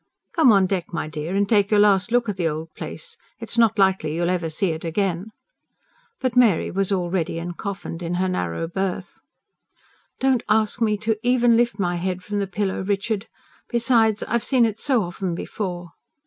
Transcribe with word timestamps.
"Come 0.33 0.51
on 0.51 0.65
deck, 0.65 0.91
my 0.91 1.07
dear, 1.07 1.35
and 1.35 1.47
take 1.47 1.69
your 1.69 1.79
last 1.79 2.11
look 2.11 2.27
at 2.27 2.35
the 2.35 2.47
old 2.47 2.73
place. 2.73 3.17
It's 3.39 3.55
not 3.55 3.77
likely 3.77 4.15
you'll 4.15 4.31
ever 4.31 4.49
see 4.49 4.71
it 4.71 4.83
again." 4.83 5.29
But 6.19 6.35
Mary 6.35 6.71
was 6.71 6.91
already 6.91 7.35
encoffined 7.37 8.01
in 8.01 8.15
her 8.15 8.27
narrow 8.27 8.67
berth. 8.67 9.19
"Don't 10.19 10.41
ask 10.49 10.81
me 10.81 10.97
even 11.21 11.51
to 11.51 11.57
lift 11.57 11.77
my 11.77 11.97
head 11.97 12.23
from 12.23 12.39
the 12.39 12.47
pillow, 12.47 12.81
Richard. 12.81 13.27
Besides, 13.69 14.23
I've 14.23 14.43
seen 14.43 14.65
it 14.65 14.79
so 14.79 15.03
often 15.03 15.35
before." 15.35 15.91